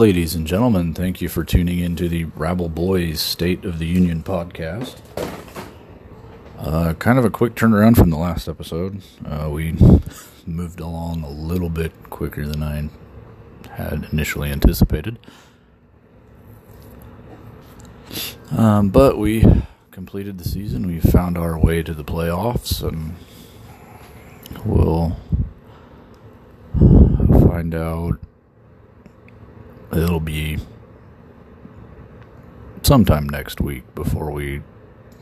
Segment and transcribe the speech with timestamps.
[0.00, 3.84] Ladies and gentlemen, thank you for tuning in to the Rabble Boys State of the
[3.84, 4.96] Union podcast.
[6.58, 9.02] Uh, kind of a quick turnaround from the last episode.
[9.26, 9.72] Uh, we
[10.46, 12.88] moved along a little bit quicker than I
[13.72, 15.18] had initially anticipated.
[18.52, 19.44] Um, but we
[19.90, 20.86] completed the season.
[20.86, 23.16] We found our way to the playoffs, and
[24.64, 25.14] we'll
[27.50, 28.18] find out
[29.92, 30.58] it'll be
[32.82, 34.62] sometime next week before we you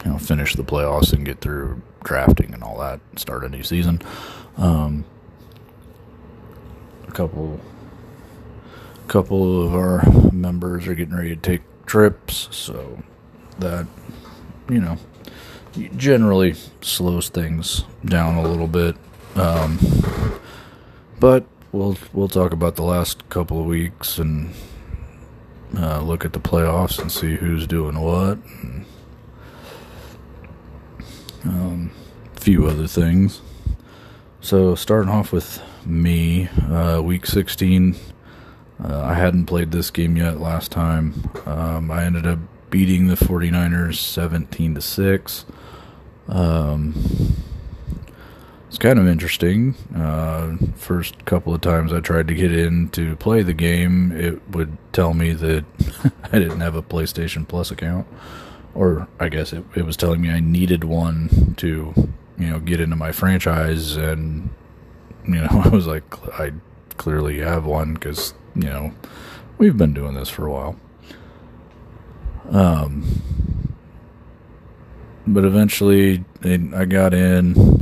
[0.04, 3.62] know finish the playoffs and get through drafting and all that and start a new
[3.62, 4.00] season.
[4.56, 5.04] Um,
[7.06, 7.60] a couple
[9.06, 13.02] couple of our members are getting ready to take trips so
[13.58, 13.86] that
[14.68, 14.98] you know
[15.96, 18.96] generally slows things down a little bit.
[19.34, 19.78] Um,
[21.20, 24.52] but we'll we'll talk about the last couple of weeks and
[25.76, 28.38] uh, look at the playoffs and see who's doing what.
[28.62, 28.84] And,
[31.44, 31.90] um,
[32.36, 33.40] a few other things.
[34.40, 37.96] So starting off with me, uh, week 16.
[38.82, 41.30] Uh, I hadn't played this game yet last time.
[41.46, 42.38] Um, I ended up
[42.70, 45.44] beating the 49ers 17 to 6.
[46.28, 46.94] Um,
[48.68, 49.74] it's kind of interesting.
[49.96, 54.46] Uh, first couple of times I tried to get in to play the game, it
[54.50, 55.64] would tell me that
[56.32, 58.06] I didn't have a PlayStation Plus account,
[58.74, 62.78] or I guess it, it was telling me I needed one to, you know, get
[62.78, 64.50] into my franchise, and
[65.26, 66.04] you know, I was like,
[66.38, 66.52] I
[66.98, 68.92] clearly have one because you know
[69.56, 70.76] we've been doing this for a while.
[72.50, 73.22] Um,
[75.26, 77.77] but eventually I got in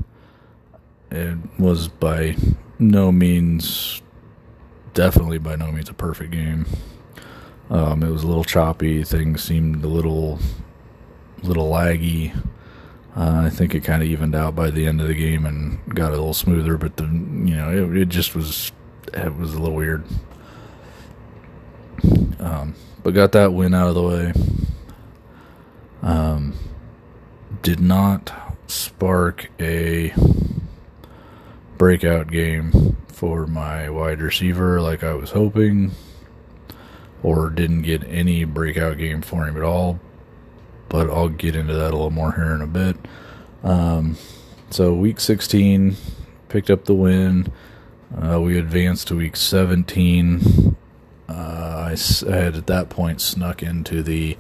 [1.11, 2.37] it was by
[2.79, 4.03] no means,
[4.95, 6.67] definitely by no means a perfect game.
[7.71, 9.03] Um, it was a little choppy.
[9.03, 10.39] Things seemed a little,
[11.43, 12.37] little laggy.
[13.17, 15.79] Uh, I think it kind of evened out by the end of the game and
[15.95, 16.77] got a little smoother.
[16.77, 18.73] But the you know it, it just was
[19.15, 20.05] it was a little weird.
[22.39, 24.33] Um, but got that win out of the way.
[26.03, 26.55] Um,
[27.63, 28.33] did not
[28.69, 30.13] spark a
[31.79, 35.93] breakout game for my wide receiver like I was hoping,
[37.23, 40.01] or didn't get any breakout game for him at all.
[40.89, 42.97] But I'll get into that a little more here in a bit.
[43.65, 44.17] Um,
[44.71, 45.97] so, week 16,
[46.49, 47.53] picked up the win.
[48.17, 50.77] Uh, we advanced to week 17.
[51.29, 51.97] Uh, I,
[52.31, 54.37] had at that point snuck into the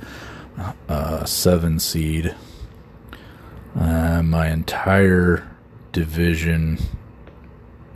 [0.89, 2.35] uh, seven seed.
[3.79, 5.49] Uh, my entire
[5.93, 6.79] division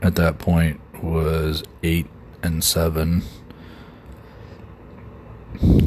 [0.03, 2.06] at that point was eight
[2.43, 3.22] and seven.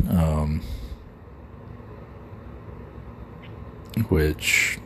[0.09, 0.61] Um,
[4.09, 4.79] which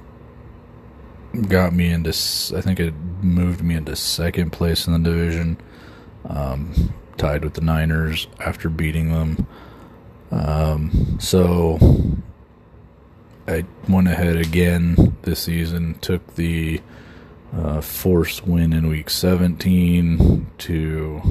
[1.47, 2.09] got me into,
[2.55, 5.57] I think it moved me into second place in the division,
[6.25, 9.47] um, tied with the Niners after beating them.
[10.31, 11.79] Um, so
[13.47, 16.81] I went ahead again this season, took the
[17.55, 21.21] uh, forced win in week 17 to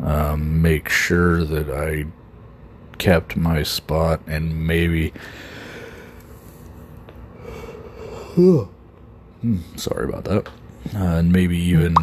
[0.00, 2.06] um, make sure that I
[2.98, 5.12] kept my spot and maybe.
[8.34, 10.48] Hmm, sorry about that.
[10.94, 11.94] Uh, and maybe even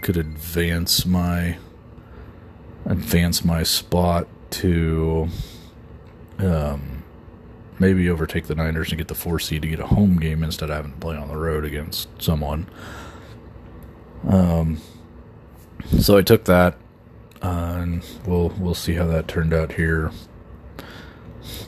[0.00, 1.58] could advance my
[2.86, 5.28] advance my spot to
[6.38, 6.99] um,
[7.80, 10.70] maybe overtake the Niners and get the four seed to get a home game instead
[10.70, 12.68] of having to play on the road against someone.
[14.28, 14.80] Um,
[15.98, 16.76] so I took that,
[17.42, 20.12] uh, and we'll we'll see how that turned out here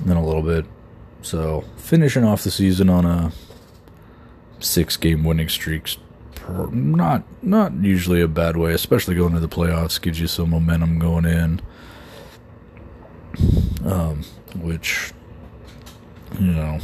[0.04, 0.66] in a little bit.
[1.22, 3.32] So finishing off the season on a
[4.58, 5.96] six game winning streak,
[6.48, 10.98] not not usually a bad way, especially going to the playoffs gives you some momentum
[10.98, 11.62] going in.
[13.82, 14.22] Um,
[14.54, 15.12] which
[16.38, 16.78] you know,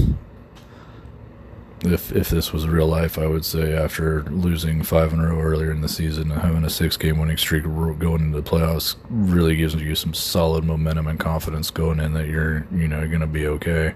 [1.82, 5.40] if if this was real life, I would say after losing five in a row
[5.40, 8.96] earlier in the season and having a six game winning streak going into the playoffs
[9.08, 13.20] really gives you some solid momentum and confidence going in that you're you know going
[13.20, 13.94] to be okay.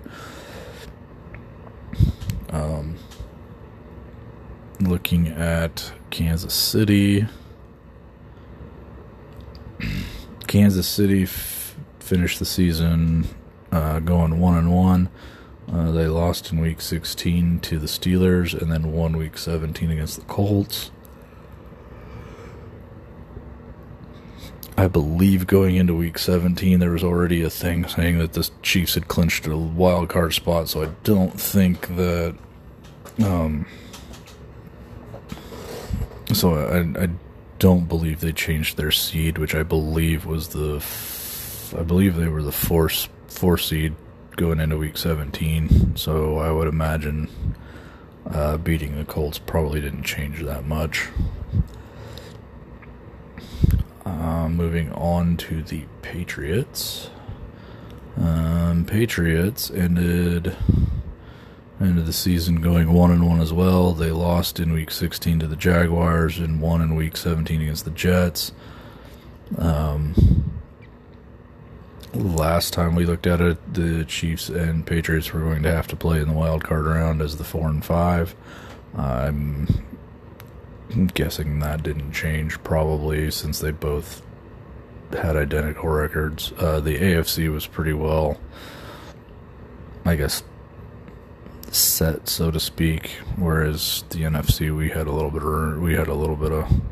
[2.50, 2.96] Um,
[4.80, 7.26] looking at Kansas City,
[10.46, 13.26] Kansas City f- finished the season
[13.72, 15.08] uh, going one and one.
[15.72, 20.16] Uh, they lost in week 16 to the Steelers and then won week 17 against
[20.16, 20.90] the Colts.
[24.76, 28.94] I believe going into week 17, there was already a thing saying that the Chiefs
[28.94, 30.68] had clinched a wild card spot.
[30.68, 32.36] So I don't think that.
[33.22, 33.66] Um,
[36.34, 37.08] so I, I
[37.58, 40.84] don't believe they changed their seed, which I believe was the.
[41.78, 42.90] I believe they were the four,
[43.28, 43.94] four seed
[44.36, 45.96] going into week 17.
[45.96, 47.28] So I would imagine
[48.30, 51.08] uh, beating the Colts probably didn't change that much.
[54.04, 57.10] Uh, moving on to the Patriots.
[58.16, 60.56] Um, Patriots ended
[61.80, 63.92] ended the season going one and one as well.
[63.92, 67.90] They lost in week 16 to the Jaguars and won in week 17 against the
[67.90, 68.52] Jets.
[69.58, 70.61] Um,
[72.14, 75.96] last time we looked at it, the Chiefs and Patriots were going to have to
[75.96, 78.34] play in the wild card round as the four and five.
[78.94, 79.82] I'm
[81.14, 84.22] guessing that didn't change probably since they both
[85.12, 86.52] had identical records.
[86.58, 88.38] Uh, the AFC was pretty well,
[90.04, 90.42] I guess,
[91.70, 96.08] set so to speak, whereas the NFC we had a little bit of we had
[96.08, 96.82] a little bit of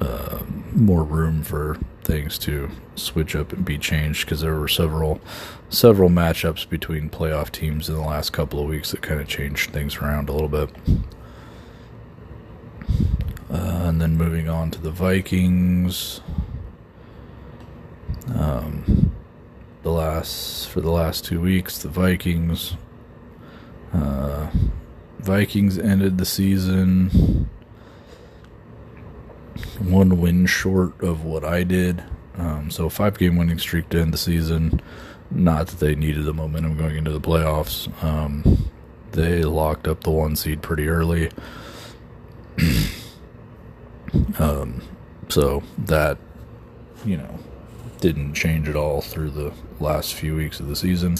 [0.00, 0.31] uh,
[0.82, 5.20] more room for things to switch up and be changed because there were several
[5.68, 9.70] several matchups between playoff teams in the last couple of weeks that kind of changed
[9.70, 10.70] things around a little bit.
[13.50, 16.20] Uh, and then moving on to the Vikings.
[18.34, 19.12] Um,
[19.82, 22.76] the last for the last two weeks, the Vikings.
[23.92, 24.50] Uh,
[25.18, 27.48] Vikings ended the season
[29.80, 32.02] one win short of what I did.
[32.36, 34.80] Um, so five game winning streak to end the season.
[35.30, 37.90] Not that they needed the momentum going into the playoffs.
[38.02, 38.70] Um,
[39.12, 41.30] they locked up the one seed pretty early.
[44.38, 44.82] Um,
[45.28, 46.18] so that,
[47.04, 47.38] you know,
[48.00, 51.16] didn't change at all through the last few weeks of the season.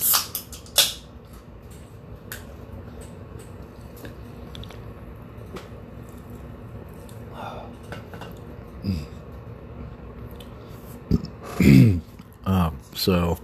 [12.45, 13.37] um, so,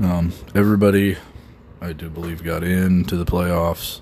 [0.00, 1.16] um, everybody,
[1.80, 4.00] I do believe, got into the playoffs.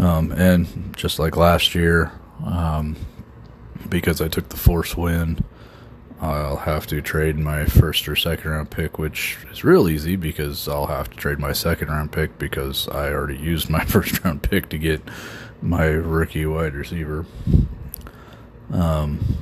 [0.00, 2.10] Um, and just like last year,
[2.44, 2.96] um,
[3.88, 5.44] because I took the force win,
[6.20, 10.66] I'll have to trade my first or second round pick, which is real easy because
[10.66, 14.42] I'll have to trade my second round pick because I already used my first round
[14.42, 15.00] pick to get
[15.62, 17.24] my rookie wide receiver.
[18.72, 19.38] Um,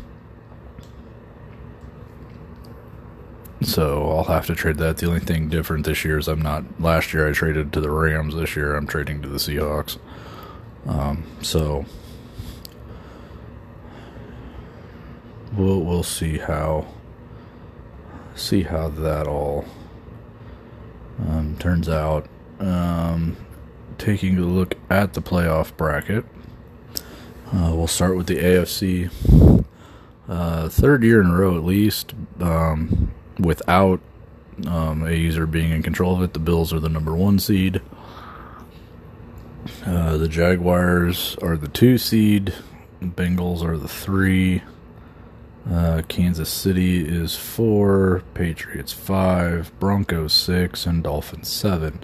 [3.64, 4.99] so I'll have to trade that.
[4.99, 6.81] The only thing different this year is I'm not.
[6.81, 8.35] Last year I traded to the Rams.
[8.35, 9.99] This year I'm trading to the Seahawks.
[10.87, 11.85] Um, so
[15.56, 16.87] we'll we'll see how
[18.35, 19.64] see how that all
[21.29, 22.29] um, turns out.
[22.59, 23.37] Um,
[23.99, 26.25] taking a look at the playoff bracket,
[27.52, 29.64] uh, we'll start with the AFC.
[30.28, 34.01] Uh, third year in a row, at least, um, without
[34.67, 36.33] um, a user being in control of it.
[36.33, 37.81] The Bills are the number one seed.
[39.87, 42.55] Uh, the Jaguars are the two seed.
[43.03, 44.62] Bengals are the three.
[45.69, 52.01] Uh, Kansas City is four, Patriots five, Broncos six, and Dolphins seven.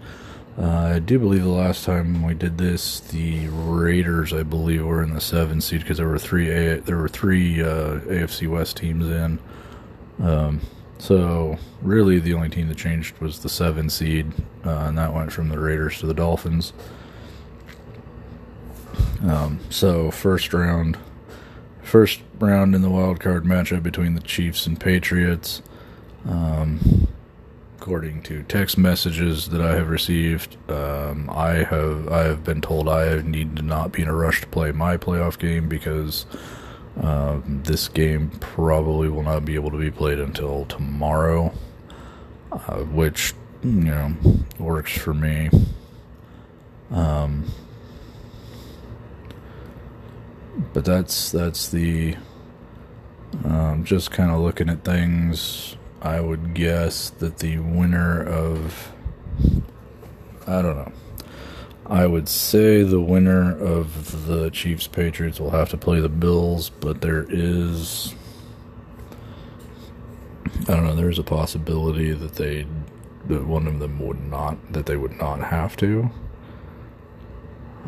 [0.57, 5.03] Uh, I do believe the last time we did this, the Raiders, I believe, were
[5.03, 8.77] in the seven seed because there were three A- there were three uh, AFC West
[8.77, 9.39] teams in.
[10.21, 10.61] Um,
[10.99, 14.33] so really, the only team that changed was the seven seed,
[14.64, 16.73] uh, and that went from the Raiders to the Dolphins.
[19.23, 20.99] Um, so first round,
[21.83, 25.62] first round in the wild card matchup between the Chiefs and Patriots.
[26.28, 27.09] Um,
[27.78, 32.88] according to text messages that I have received, um, I have I have been told
[32.88, 36.26] I need to not be in a rush to play my playoff game because
[37.02, 41.52] uh, this game probably will not be able to be played until tomorrow,
[42.50, 44.14] uh, which you know
[44.59, 45.50] works for me.
[46.90, 47.45] Um,
[50.73, 52.17] but that's that's the
[53.45, 55.76] um, just kind of looking at things.
[56.00, 58.93] I would guess that the winner of
[60.47, 60.93] I don't know.
[61.88, 66.68] I would say the winner of the Chiefs Patriots will have to play the Bills,
[66.71, 68.14] but there is
[70.62, 72.66] I don't know, there's a possibility that they
[73.26, 76.11] that one of them would not that they would not have to.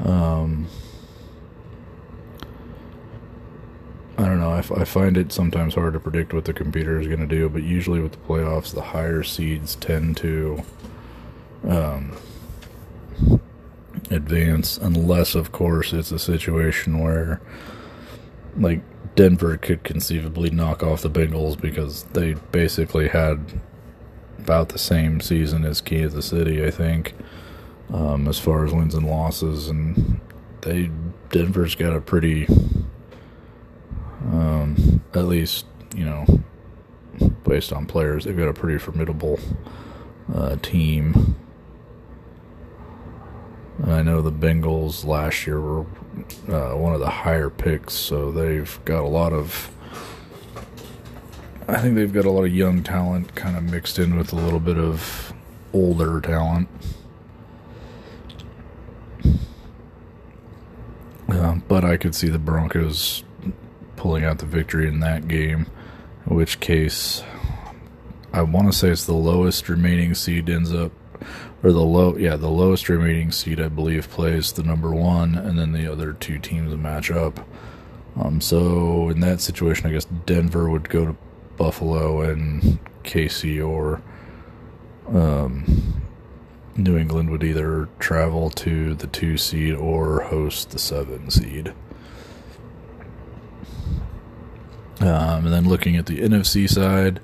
[0.04, 0.66] Um
[4.16, 4.50] I don't know.
[4.50, 7.26] I, f- I find it sometimes hard to predict what the computer is going to
[7.26, 10.62] do, but usually with the playoffs, the higher seeds tend to
[11.66, 12.14] um,
[14.10, 17.40] advance, unless, of course, it's a situation where,
[18.56, 18.82] like,
[19.14, 23.60] Denver could conceivably knock off the Bengals because they basically had
[24.38, 27.14] about the same season as Kansas City, I think,
[27.92, 30.20] um, as far as wins and losses, and
[30.62, 30.90] they
[31.30, 32.46] Denver's got a pretty,
[34.32, 36.24] um, at least you know,
[37.44, 39.38] based on players, they've got a pretty formidable
[40.32, 41.36] uh, team.
[43.84, 45.86] I know the Bengals last year were
[46.48, 49.70] uh, one of the higher picks, so they've got a lot of.
[51.66, 54.36] I think they've got a lot of young talent kind of mixed in with a
[54.36, 55.32] little bit of
[55.72, 56.68] older talent.
[61.28, 63.22] Uh, but I could see the Broncos
[63.96, 65.66] pulling out the victory in that game,
[66.26, 67.22] in which case
[68.32, 70.92] I want to say it's the lowest remaining seed ends up
[71.62, 75.58] or the low yeah the lowest remaining seed I believe plays the number one, and
[75.58, 77.46] then the other two teams match up.
[78.16, 81.16] Um, so in that situation, I guess Denver would go to
[81.56, 84.02] Buffalo and KC or
[85.08, 86.02] um,
[86.76, 91.74] New England would either travel to the two seed or host the seven seed.
[95.00, 97.20] Um, and then looking at the NFC side,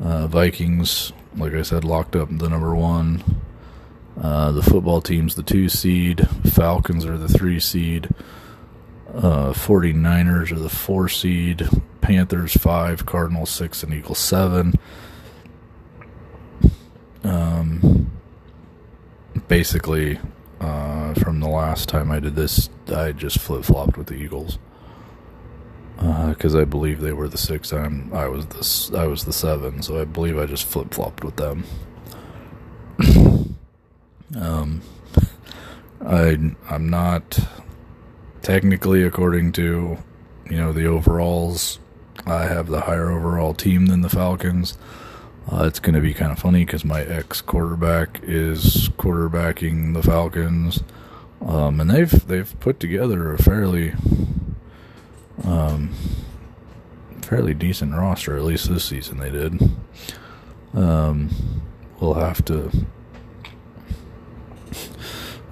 [0.00, 3.42] uh, Vikings, like I said, locked up the number one.
[4.20, 6.26] Uh, the football team's the two seed.
[6.52, 8.08] Falcons are the three seed.
[9.14, 11.68] Uh, 49ers are the four seed.
[12.00, 13.06] Panthers five.
[13.06, 13.82] Cardinals six.
[13.82, 14.74] And Eagles seven.
[17.24, 18.10] Um,
[19.48, 20.18] basically,
[20.60, 24.58] uh, from the last time I did this, I just flip flopped with the Eagles
[25.96, 27.72] because uh, I believe they were the six.
[27.72, 31.24] I'm I was the I was the seven, so I believe I just flip flopped
[31.24, 31.64] with them.
[34.34, 34.82] Um,
[36.04, 36.36] I
[36.68, 37.38] I'm not
[38.42, 39.98] technically according to
[40.50, 41.78] you know the overalls.
[42.26, 44.76] I have the higher overall team than the Falcons.
[45.50, 50.02] Uh, it's going to be kind of funny because my ex quarterback is quarterbacking the
[50.02, 50.82] Falcons,
[51.40, 53.94] um, and they've they've put together a fairly
[55.44, 55.90] um,
[57.22, 58.36] fairly decent roster.
[58.36, 59.70] At least this season they did.
[60.74, 61.30] Um,
[62.00, 62.70] we'll have to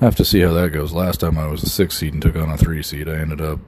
[0.01, 0.93] have to see how that goes.
[0.93, 3.41] Last time I was a six seed and took on a three seed, I ended
[3.41, 3.61] up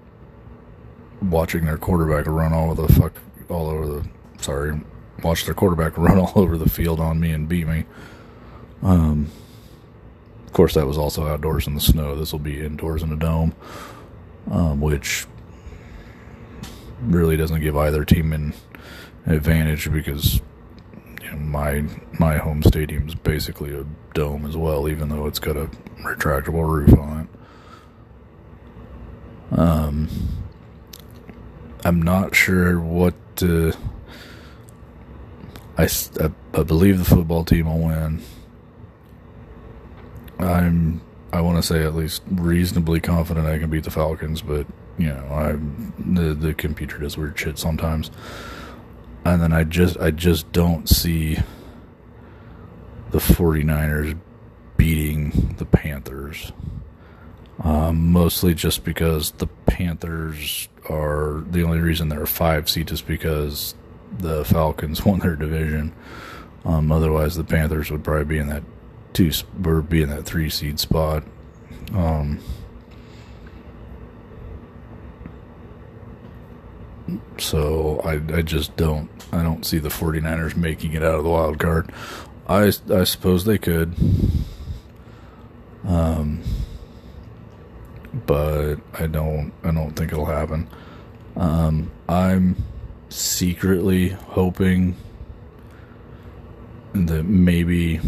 [1.22, 3.12] watching their quarterback run all over the fuck
[3.48, 4.08] all over the
[4.40, 4.80] sorry,
[5.22, 7.84] watch their quarterback run all over the field on me and beat me.
[8.82, 9.30] Um,
[10.46, 12.16] of course, that was also outdoors in the snow.
[12.16, 13.54] This will be indoors in a dome,
[14.50, 15.26] um, which
[17.02, 18.54] really doesn't give either team an
[19.26, 20.40] advantage because
[21.26, 21.84] you know, my
[22.18, 25.68] my home stadium is basically a dome as well, even though it's got a
[26.02, 27.28] retractable roof on
[29.52, 29.58] it.
[29.58, 30.08] Um,
[31.84, 33.14] I'm not sure what.
[35.78, 38.22] I, I, I believe the football team will win.
[40.38, 41.00] I'm
[41.32, 44.66] I want to say at least reasonably confident I can beat the Falcons, but
[44.96, 45.56] you know, I
[45.98, 48.10] the the computer does weird shit sometimes.
[49.26, 51.38] And then I just I just don't see
[53.10, 54.16] the 49ers
[54.76, 56.52] beating the Panthers.
[57.58, 63.74] Um, mostly just because the Panthers are the only reason they're five seed is because
[64.16, 65.92] the Falcons won their division.
[66.64, 68.62] Um, otherwise, the Panthers would probably be in that
[69.12, 69.32] two
[69.64, 71.24] or be in that three seed spot.
[71.92, 72.38] Um,
[77.38, 81.30] so I, I just don't I don't see the 49ers making it out of the
[81.30, 81.90] wild card.
[82.48, 83.94] I, I suppose they could.
[85.86, 86.42] Um,
[88.26, 90.68] but I don't I don't think it'll happen.
[91.36, 92.56] Um, I'm
[93.08, 94.96] secretly hoping
[96.92, 98.00] that maybe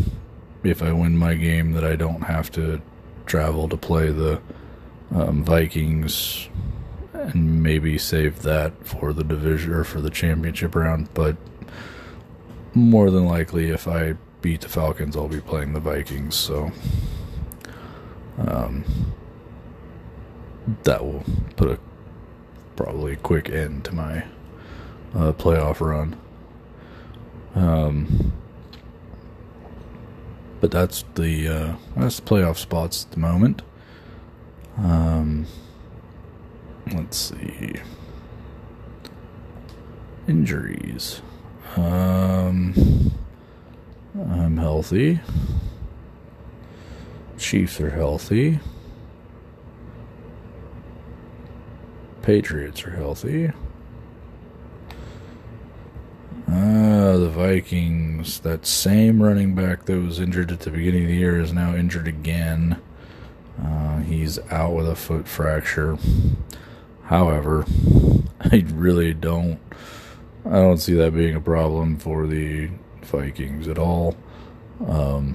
[0.62, 2.80] if I win my game that I don't have to
[3.26, 4.40] travel to play the
[5.14, 6.48] um, Vikings
[7.18, 11.12] and maybe save that for the division or for the championship round.
[11.14, 11.36] But
[12.74, 16.34] more than likely, if I beat the Falcons, I'll be playing the Vikings.
[16.36, 16.70] So
[18.38, 18.84] um,
[20.84, 21.24] that will
[21.56, 21.78] put a
[22.76, 24.18] probably a quick end to my
[25.14, 26.16] uh, playoff run.
[27.54, 28.32] Um,
[30.60, 33.62] but that's the uh, that's the playoff spots at the moment.
[34.76, 35.46] Um,
[36.94, 37.74] let's see.
[40.26, 41.22] Injuries.
[41.76, 43.12] Um,
[44.14, 45.20] I'm healthy.
[47.38, 48.60] Chiefs are healthy.
[52.22, 53.50] Patriots are healthy.
[56.50, 58.40] Ah, the Vikings.
[58.40, 61.74] That same running back that was injured at the beginning of the year is now
[61.74, 62.80] injured again.
[63.62, 65.98] Uh, he's out with a foot fracture.
[67.08, 67.64] However,
[68.40, 69.58] I really don't.
[70.44, 72.68] I don't see that being a problem for the
[73.02, 74.14] Vikings at all.
[74.86, 75.34] Um,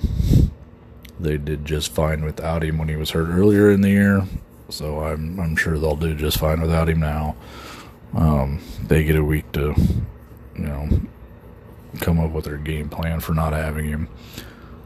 [1.19, 4.23] they did just fine without him when he was hurt earlier in the year,
[4.69, 7.35] so I'm I'm sure they'll do just fine without him now.
[8.13, 9.73] Um, they get a week to,
[10.55, 10.87] you know,
[12.01, 14.07] come up with their game plan for not having him.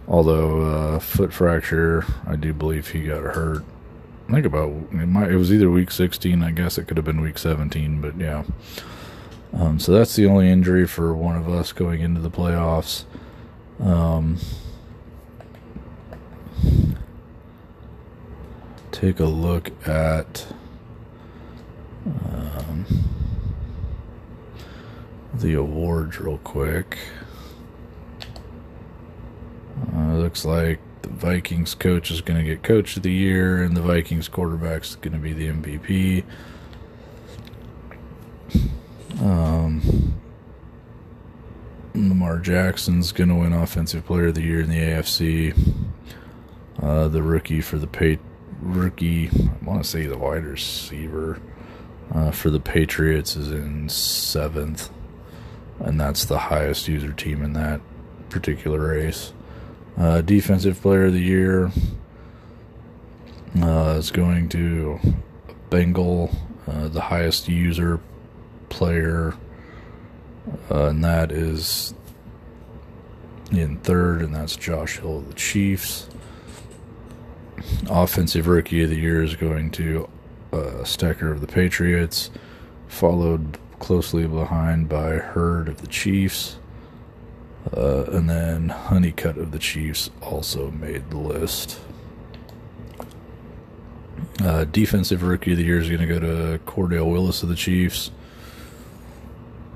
[0.08, 3.66] Although uh, foot fracture, I do believe he got hurt.
[4.30, 6.44] Think about it, might, it was either week 16.
[6.44, 8.44] I guess it could have been week 17, but yeah.
[9.54, 13.06] Um, so that's the only injury for one of us going into the playoffs.
[13.80, 14.38] Um,
[18.92, 20.48] take a look at
[22.06, 22.86] um,
[25.34, 26.98] the awards real quick.
[29.96, 33.76] Uh, looks like the Vikings coach is going to get coach of the year, and
[33.76, 36.24] the Vikings quarterback is going to be the MVP.
[39.22, 40.20] Um,
[41.94, 45.58] Lamar Jackson's going to win Offensive Player of the Year in the AFC.
[46.82, 48.20] Uh, the rookie for the pay
[48.62, 51.40] rookie, I want to say the wide receiver
[52.14, 54.90] uh, for the Patriots is in seventh,
[55.80, 57.82] and that's the highest user team in that
[58.30, 59.34] particular race.
[59.98, 61.72] Uh, defensive Player of the Year
[63.62, 65.00] uh, is going to
[65.72, 66.30] Bengal,
[66.68, 68.00] uh, the highest user
[68.70, 69.34] player,
[70.70, 71.96] uh, and that is
[73.52, 76.08] in third, and that's Josh Hill of the Chiefs.
[77.90, 80.08] Offensive Rookie of the Year is going to
[80.54, 82.30] uh, Stecker of the Patriots,
[82.88, 86.60] followed closely behind by Hurd of the Chiefs.
[87.76, 91.80] Uh, and then Honeycutt of the Chiefs also made the list.
[94.42, 97.56] Uh, defensive Rookie of the Year is going to go to Cordell Willis of the
[97.56, 98.12] Chiefs.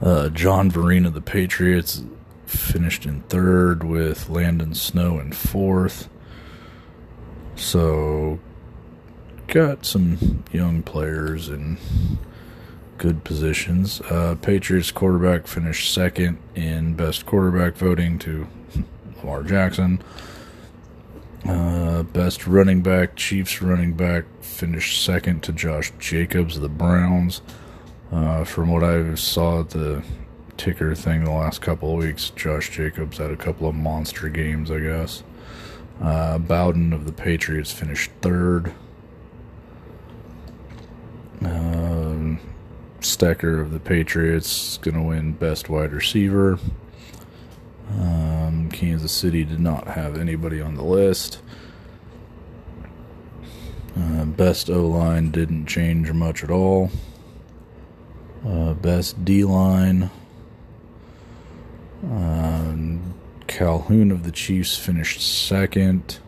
[0.00, 2.04] uh, John Vereen of the Patriots
[2.46, 6.08] finished in third with Landon Snow in fourth.
[7.56, 8.38] So,
[9.48, 11.78] got some young players in
[12.98, 14.00] good positions.
[14.02, 18.46] Uh, Patriots quarterback finished second in best quarterback voting to
[19.18, 20.02] Lamar Jackson.
[21.46, 27.42] Uh, best running back, Chiefs running back, finished second to Josh Jacobs of the Browns.
[28.10, 30.02] Uh, from what I saw at the
[30.56, 34.70] ticker thing the last couple of weeks, Josh Jacobs had a couple of monster games,
[34.70, 35.22] I guess.
[36.00, 38.72] Uh, Bowden of the Patriots finished third.
[41.42, 41.85] Um,
[43.00, 46.58] Stecker of the Patriots is going to win Best Wide Receiver.
[47.90, 51.40] Um, Kansas City did not have anybody on the list.
[53.98, 56.90] Uh, best O line didn't change much at all.
[58.46, 60.10] Uh, best D line.
[62.02, 63.14] Um,
[63.46, 66.18] Calhoun of the Chiefs finished second.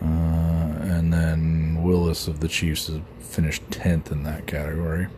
[0.00, 2.90] Uh, and then Willis of the Chiefs
[3.20, 5.08] finished 10th in that category.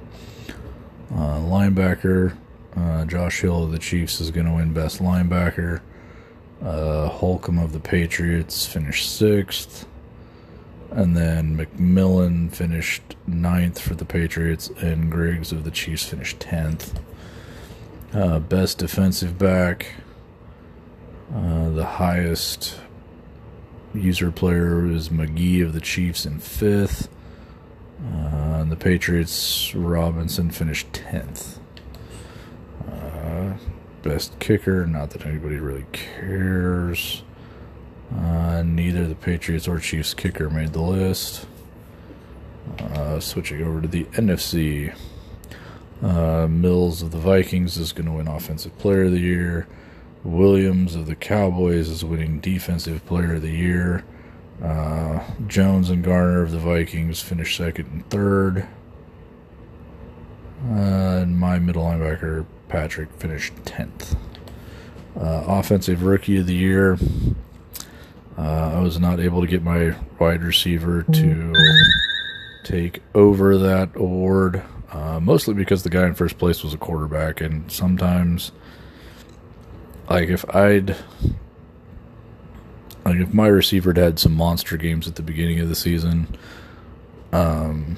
[1.13, 2.37] Uh, linebacker,
[2.77, 5.81] uh, Josh Hill of the Chiefs is going to win Best Linebacker.
[6.63, 9.87] Uh, Holcomb of the Patriots finished sixth.
[10.91, 16.95] And then McMillan finished ninth for the Patriots, and Griggs of the Chiefs finished 10th.
[18.13, 19.95] Uh, best defensive back,
[21.35, 22.79] uh, the highest
[23.95, 27.09] user player is McGee of the Chiefs in fifth.
[28.03, 31.59] Uh, and the Patriots, Robinson finished 10th.
[32.91, 33.55] Uh,
[34.03, 37.23] best kicker, not that anybody really cares.
[38.15, 41.47] Uh, neither the Patriots or Chiefs kicker made the list.
[42.79, 44.95] Uh, switching over to the NFC.
[46.03, 49.67] Uh, Mills of the Vikings is going to win Offensive Player of the Year.
[50.25, 54.05] Williams of the Cowboys is winning Defensive Player of the Year.
[54.63, 58.67] Uh, Jones and Garner of the Vikings finished second and third.
[60.71, 64.17] Uh, and my middle linebacker, Patrick, finished 10th.
[65.17, 66.99] Uh, offensive Rookie of the Year.
[68.39, 71.53] Uh, I was not able to get my wide receiver to
[72.65, 77.41] take over that award, uh, mostly because the guy in first place was a quarterback,
[77.41, 78.51] and sometimes,
[80.09, 80.91] like if I'd,
[83.05, 86.37] like if my receiver had had some monster games at the beginning of the season,
[87.33, 87.97] um,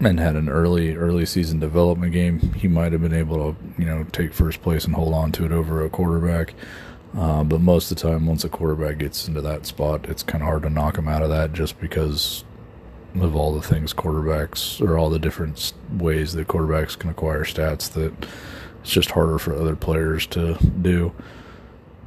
[0.00, 3.86] and had an early early season development game, he might have been able to you
[3.86, 6.54] know take first place and hold on to it over a quarterback.
[7.16, 10.42] Uh, but most of the time, once a quarterback gets into that spot, it's kind
[10.42, 12.44] of hard to knock him out of that just because
[13.14, 17.90] of all the things quarterbacks or all the different ways that quarterbacks can acquire stats
[17.92, 18.12] that
[18.82, 21.12] it's just harder for other players to do.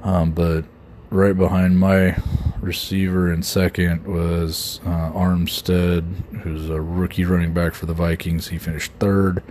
[0.04, 0.66] Um, but
[1.10, 2.18] right behind my
[2.62, 6.06] receiver in second was uh, Armstead,
[6.42, 8.48] who's a rookie running back for the Vikings.
[8.48, 9.44] He finished third.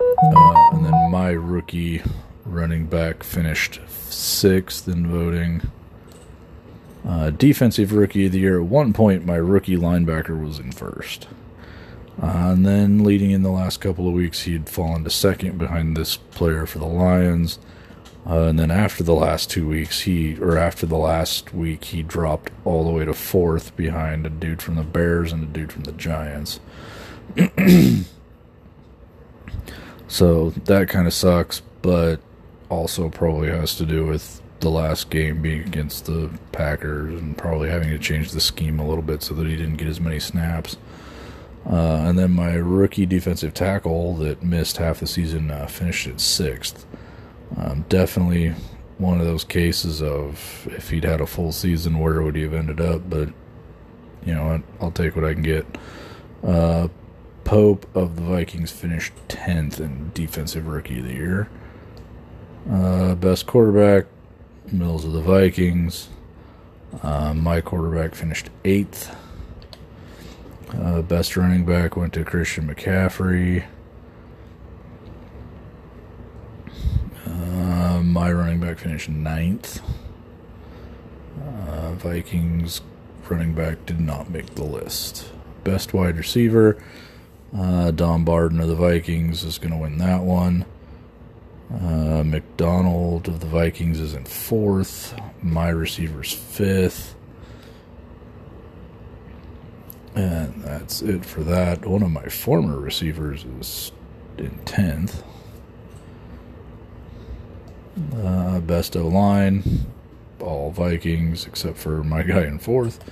[0.00, 2.02] Uh, and then my rookie
[2.44, 5.70] running back finished sixth in voting.
[7.06, 8.60] Uh, defensive rookie of the year.
[8.60, 11.28] At one point, my rookie linebacker was in first.
[12.20, 15.96] Uh, and then leading in the last couple of weeks, he'd fallen to second behind
[15.96, 17.58] this player for the Lions.
[18.26, 22.02] Uh, and then after the last two weeks, he or after the last week, he
[22.02, 25.70] dropped all the way to fourth behind a dude from the Bears and a dude
[25.70, 26.58] from the Giants.
[30.08, 32.16] so that kind of sucks, but
[32.68, 37.68] also probably has to do with the last game being against the Packers and probably
[37.68, 40.18] having to change the scheme a little bit so that he didn't get as many
[40.18, 40.76] snaps.
[41.68, 46.20] Uh, and then my rookie defensive tackle that missed half the season uh, finished at
[46.20, 46.86] sixth.
[47.56, 48.54] Um, definitely
[48.98, 52.54] one of those cases of if he'd had a full season, where would he have
[52.54, 53.08] ended up?
[53.10, 53.30] But
[54.24, 55.66] you know, I'll take what I can get.
[56.44, 56.88] Uh,
[57.44, 61.48] Pope of the Vikings finished tenth in defensive rookie of the year.
[62.68, 64.06] Uh, best quarterback,
[64.72, 66.08] Mills of the Vikings.
[67.02, 69.14] Uh, my quarterback finished eighth.
[70.72, 73.64] Uh, best running back went to Christian McCaffrey.
[77.24, 79.80] Uh, my running back finished ninth.
[81.40, 82.80] Uh, Vikings
[83.28, 85.30] running back did not make the list.
[85.64, 86.82] Best wide receiver,
[87.56, 90.64] uh, Don Barden of the Vikings is going to win that one.
[91.72, 95.18] Uh, McDonald of the Vikings is in fourth.
[95.42, 97.14] My receiver's fifth.
[100.14, 101.84] And that's it for that.
[101.84, 103.92] One of my former receivers is
[104.38, 105.22] in 10th.
[108.14, 109.86] Uh, best O line,
[110.40, 113.02] all Vikings except for my guy in fourth.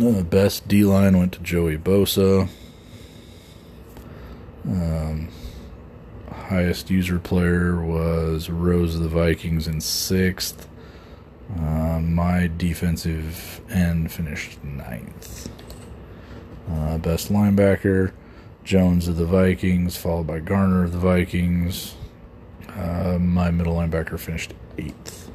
[0.00, 2.48] Uh, best D line went to Joey Bosa.
[4.66, 5.28] Um,
[6.44, 10.68] highest user player was Rose of the Vikings in sixth.
[11.58, 15.48] Uh, my defensive end finished ninth.
[16.70, 18.12] Uh, best linebacker,
[18.62, 21.94] Jones of the Vikings, followed by Garner of the Vikings.
[22.68, 25.30] Uh, my middle linebacker finished eighth.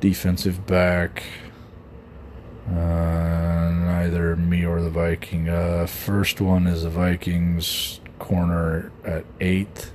[0.00, 1.22] Defensive back,
[2.68, 5.48] uh, neither me or the Viking.
[5.48, 9.92] Uh, first one is the Vikings corner at eighth.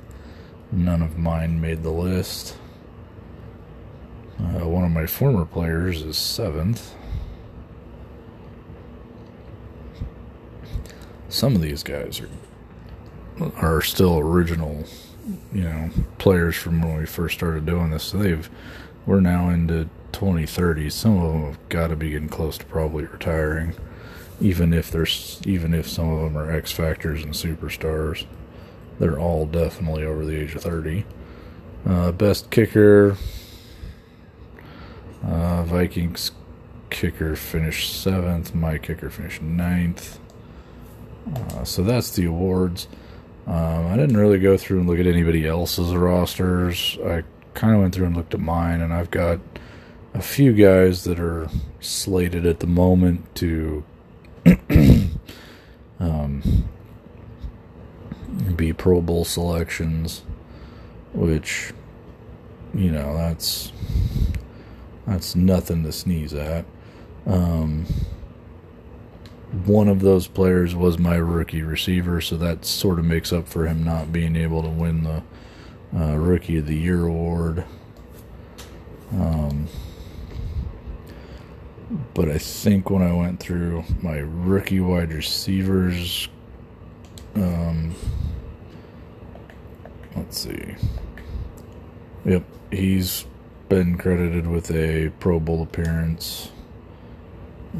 [0.71, 2.57] None of mine made the list.
[4.37, 6.93] Uh, one of my former players is seventh.
[11.29, 12.29] Some of these guys are
[13.57, 14.85] are still original,
[15.53, 18.03] you know, players from when we first started doing this.
[18.03, 18.49] So they've
[19.05, 20.89] we're now into 2030.
[20.89, 23.75] Some of them have got to be getting close to probably retiring,
[24.39, 28.25] even if there's even if some of them are X factors and superstars.
[28.99, 31.05] They're all definitely over the age of 30.
[31.85, 33.17] Uh, best kicker,
[35.23, 36.31] uh, Vikings
[36.89, 38.55] kicker finished seventh.
[38.55, 40.19] My kicker finished ninth.
[41.33, 42.87] Uh, so that's the awards.
[43.47, 46.97] Um, I didn't really go through and look at anybody else's rosters.
[47.05, 49.39] I kind of went through and looked at mine, and I've got
[50.13, 53.83] a few guys that are slated at the moment to
[55.99, 56.65] um,
[58.55, 60.23] be Pro Bowl selections,
[61.13, 61.73] which,
[62.73, 63.71] you know, that's
[65.07, 66.65] that's nothing to sneeze at.
[67.25, 67.85] Um,
[69.65, 73.67] one of those players was my rookie receiver, so that sort of makes up for
[73.67, 75.23] him not being able to win the
[75.97, 77.63] uh, Rookie of the Year award.
[79.13, 79.67] Um,
[82.13, 86.27] but I think when I went through my rookie wide receivers,
[87.35, 87.93] um,
[90.15, 90.75] let's see.
[92.25, 93.25] Yep, he's
[93.69, 96.51] been credited with a Pro Bowl appearance.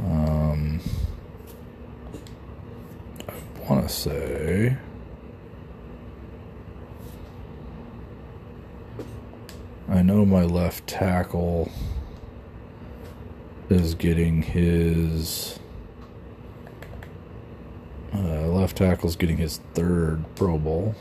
[0.06, 0.82] Um,
[3.28, 3.34] I
[3.67, 4.78] want to say.
[9.88, 11.71] I know my left tackle
[13.69, 15.60] is getting his.
[18.13, 20.95] Uh, left is getting his third Pro Bowl.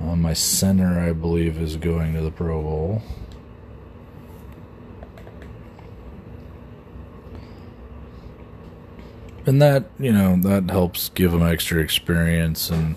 [0.00, 3.02] Uh, my center, I believe, is going to the Pro Bowl.
[9.46, 12.96] And that, you know, that helps give them extra experience and,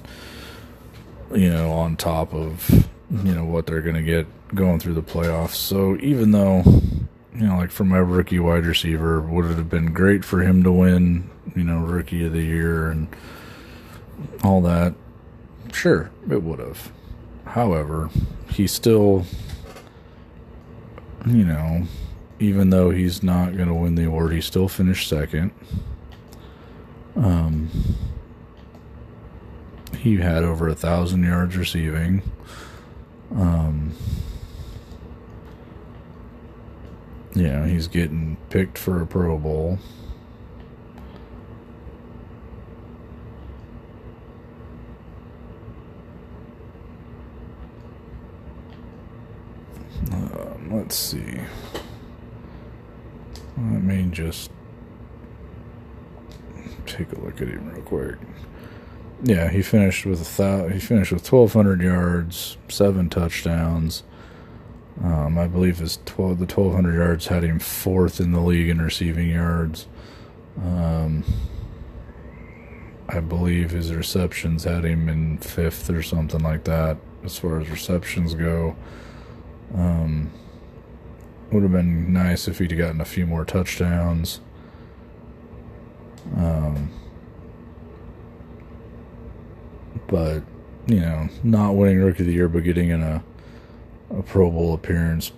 [1.33, 2.69] you know, on top of,
[3.09, 5.55] you know, what they're going to get going through the playoffs.
[5.55, 6.63] So even though,
[7.35, 10.63] you know, like for my rookie wide receiver, would it have been great for him
[10.63, 13.07] to win, you know, rookie of the year and
[14.43, 14.93] all that?
[15.71, 16.91] Sure, it would have.
[17.45, 18.09] However,
[18.49, 19.25] he still,
[21.25, 21.83] you know,
[22.39, 25.51] even though he's not going to win the award, he still finished second.
[27.15, 27.69] Um,
[29.97, 32.23] he had over a thousand yards receiving.
[33.35, 33.93] Um,
[37.41, 39.79] yeah, he's getting picked for a Pro Bowl.
[50.11, 51.39] Um, let's see.
[53.57, 54.51] Let me just
[56.85, 58.15] take a look at him real quick.
[59.23, 64.03] Yeah, he finished with a thou- he finished with 1,200 yards, seven touchdowns.
[65.03, 68.81] Um, I believe his 12 the 1,200 yards had him fourth in the league in
[68.81, 69.87] receiving yards.
[70.61, 71.23] Um,
[73.09, 77.69] I believe his receptions had him in fifth or something like that as far as
[77.69, 78.75] receptions go.
[79.73, 80.31] Um,
[81.51, 84.39] would have been nice if he'd gotten a few more touchdowns.
[86.37, 86.91] Um,
[90.07, 90.43] but
[90.87, 93.23] you know, not winning Rookie of the Year, but getting in a
[94.17, 95.31] a Pro Bowl appearance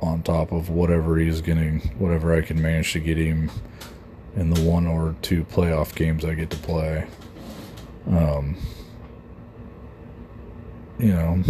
[0.00, 3.50] on top of whatever he's getting, whatever I can manage to get him
[4.36, 7.06] in the one or two playoff games I get to play.
[8.08, 8.56] Um,
[10.98, 11.42] you know,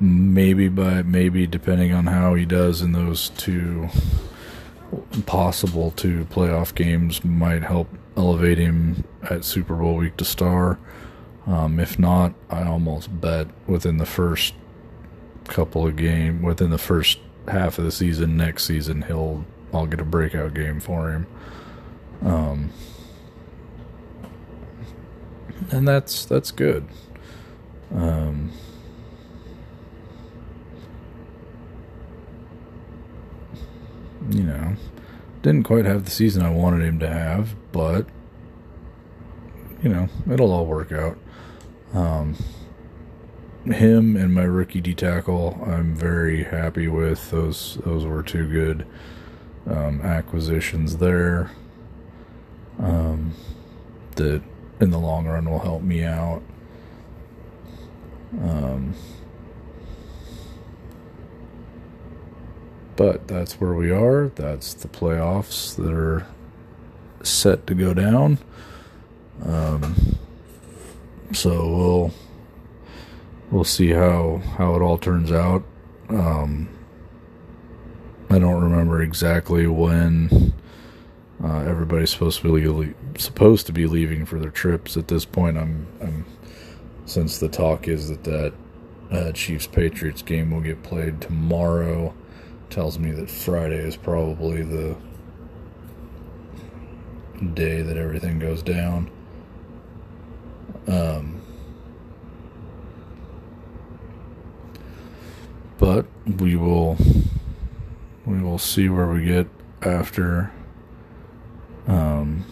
[0.00, 3.88] maybe by maybe depending on how he does in those two
[5.26, 10.78] possible two playoff games might help elevate him at Super Bowl week to star.
[11.46, 14.54] Um, if not, I almost bet within the first
[15.48, 20.00] couple of game, within the first half of the season next season, he'll I'll get
[20.00, 21.26] a breakout game for him.
[22.24, 22.70] Um,
[25.70, 26.86] and that's that's good.
[27.94, 28.52] Um,
[34.30, 34.76] you know,
[35.42, 38.06] didn't quite have the season I wanted him to have, but
[39.82, 41.18] you know, it'll all work out.
[41.94, 42.36] Um,
[43.64, 47.30] him and my rookie D tackle, I'm very happy with.
[47.30, 48.86] Those those were two good
[49.66, 51.50] um, acquisitions there.
[52.78, 53.34] Um,
[54.16, 54.42] that
[54.80, 56.42] in the long run will help me out.
[58.40, 58.94] Um,
[62.96, 64.28] but that's where we are.
[64.28, 66.26] That's the playoffs that are
[67.22, 68.38] set to go down.
[69.44, 70.18] Um,
[71.32, 72.14] so we'll
[73.50, 75.64] we'll see how how it all turns out.
[76.08, 76.68] Um,
[78.30, 80.52] I don't remember exactly when
[81.42, 84.96] uh, everybody's supposed to be le- supposed to be leaving for their trips.
[84.96, 86.24] At this point, I'm, I'm
[87.06, 88.52] since the talk is that that
[89.10, 92.14] uh, Chiefs Patriots game will get played tomorrow.
[92.70, 94.94] Tells me that Friday is probably the
[97.54, 99.10] day that everything goes down.
[100.86, 101.37] Um,
[105.78, 106.06] but
[106.38, 106.96] we will
[108.26, 109.46] we will see where we get
[109.82, 110.52] after
[111.86, 112.44] um,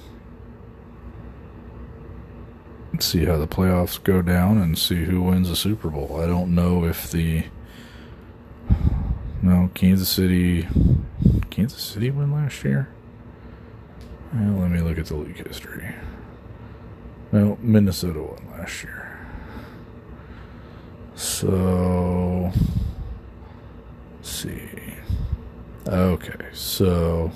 [2.99, 6.19] see how the playoffs go down and see who wins the Super Bowl.
[6.23, 7.45] I don't know if the
[9.43, 10.67] no Kansas City
[11.51, 12.89] Kansas City win last year.
[14.33, 15.95] Well, let me look at the league history.
[17.33, 19.19] Well, Minnesota won last year.
[21.15, 22.53] So
[24.47, 24.95] see.
[25.89, 27.31] Okay, so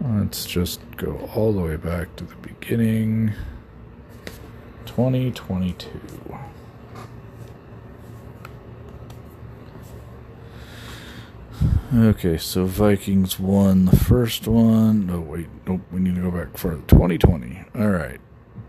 [0.00, 3.32] let's just go all the way back to the beginning.
[4.86, 5.88] 2022.
[11.92, 15.10] Okay, so Vikings won the first one.
[15.12, 16.82] Oh wait, nope, we need to go back further.
[16.86, 17.64] 2020.
[17.74, 18.20] All right.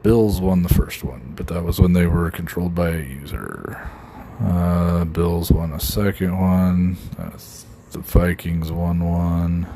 [0.04, 3.88] Bills won the first one, but that was when they were controlled by a user.
[4.44, 6.98] Uh, Bills won a second one.
[7.18, 9.68] That's the Vikings won one.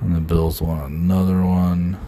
[0.00, 1.98] And the Bills won another one.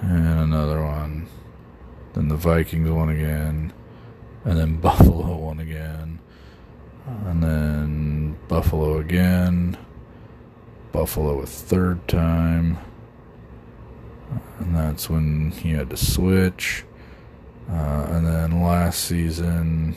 [0.00, 1.26] And another one.
[2.14, 3.72] Then the Vikings won again.
[4.44, 6.18] And then Buffalo won again.
[7.26, 9.76] And then Buffalo again.
[10.92, 12.78] Buffalo a third time.
[14.58, 16.84] And that's when he had to switch.
[17.70, 19.94] Uh, and then last season,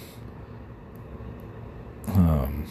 [2.10, 2.66] um,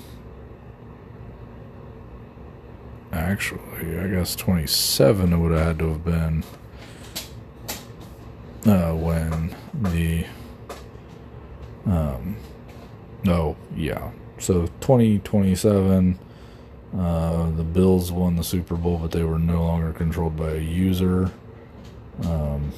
[3.12, 6.44] actually, I guess 27 it would have had to have been
[8.66, 10.24] uh, when the,
[11.86, 12.36] um,
[13.24, 14.10] no, yeah.
[14.38, 16.18] So 2027,
[16.96, 20.58] uh, the Bills won the Super Bowl, but they were no longer controlled by a
[20.58, 21.30] user.
[22.24, 22.72] Um,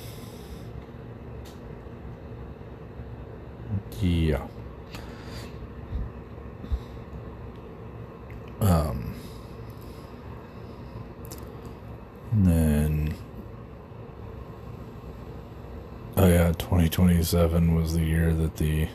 [4.01, 4.47] yeah.
[8.61, 9.15] Um,
[12.33, 13.15] then,
[16.17, 18.89] oh yeah, 2027 was the year that the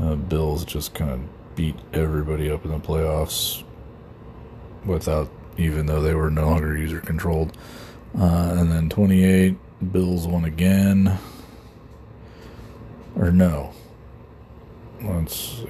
[0.00, 3.62] uh, Bills just kind of beat everybody up in the playoffs
[4.84, 7.56] without, even though they were no longer user controlled.
[8.18, 9.56] Uh, and then 28,
[9.92, 11.18] Bills won again.
[13.18, 13.72] Or no.
[15.02, 15.68] Let's see.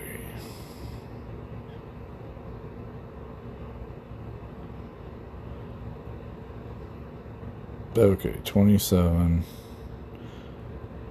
[7.97, 9.45] Okay, 27.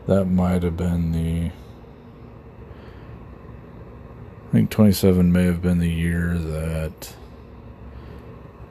[0.07, 1.51] That might have been the.
[4.49, 7.15] I think 27 may have been the year that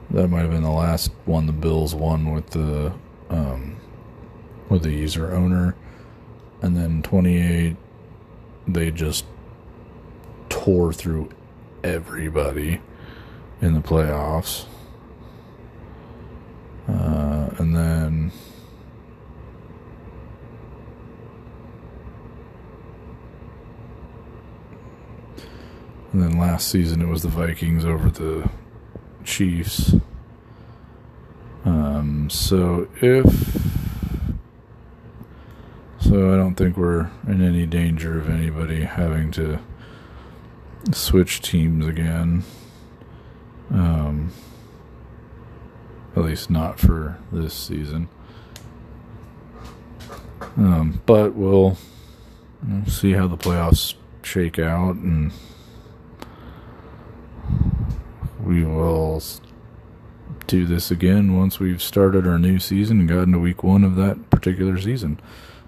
[0.09, 2.93] that might have been the last one the Bills won with the
[3.29, 3.75] um,
[4.69, 5.75] with the user owner,
[6.65, 7.75] and then 28
[8.67, 9.23] they just
[10.49, 11.29] tore through
[11.83, 12.81] everybody
[13.61, 14.65] in the playoffs,
[16.87, 18.31] uh, and then.
[26.11, 28.49] And then last season it was the Vikings over the
[29.25, 29.93] Chiefs.
[31.65, 33.84] Um, so if
[36.15, 39.59] so, I don't think we're in any danger of anybody having to
[40.93, 42.45] switch teams again.
[43.69, 44.31] Um,
[46.15, 48.07] at least not for this season.
[50.55, 51.75] Um, but we'll,
[52.65, 55.33] we'll see how the playoffs shake out and
[58.41, 59.21] we will
[60.47, 63.97] do this again once we've started our new season and gotten to week one of
[63.97, 65.19] that particular season.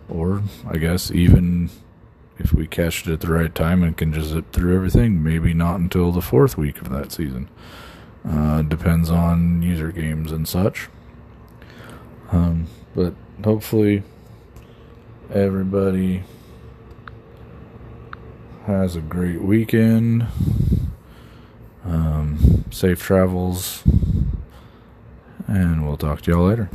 [0.10, 1.70] Or, I guess, even
[2.40, 5.54] if we catch it at the right time and can just zip through everything, maybe
[5.54, 7.50] not until the fourth week of that season.
[8.28, 10.90] Uh, depends on user games and such.
[12.32, 14.04] Um, but hopefully,
[15.34, 16.24] everybody
[18.66, 20.28] has a great weekend.
[21.86, 23.84] Um, safe travels,
[25.48, 26.70] and we'll talk to y'all later.